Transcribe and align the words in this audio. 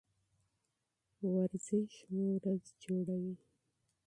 ورزش 1.31 1.93
مو 2.11 2.23
ورځ 2.37 2.63
جوړوي. 2.83 3.35